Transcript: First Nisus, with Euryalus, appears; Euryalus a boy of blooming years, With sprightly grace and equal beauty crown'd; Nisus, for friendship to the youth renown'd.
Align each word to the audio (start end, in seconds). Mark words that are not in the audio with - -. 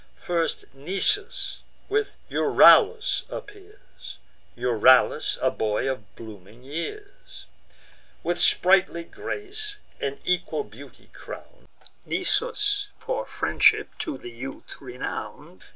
First 0.15 0.65
Nisus, 0.73 1.59
with 1.87 2.15
Euryalus, 2.27 3.21
appears; 3.29 4.17
Euryalus 4.57 5.37
a 5.43 5.51
boy 5.51 5.87
of 5.87 6.15
blooming 6.15 6.63
years, 6.63 7.45
With 8.23 8.39
sprightly 8.41 9.03
grace 9.03 9.77
and 9.99 10.17
equal 10.25 10.63
beauty 10.63 11.11
crown'd; 11.13 11.67
Nisus, 12.07 12.87
for 12.97 13.27
friendship 13.27 13.89
to 13.99 14.17
the 14.17 14.31
youth 14.31 14.77
renown'd. 14.81 15.65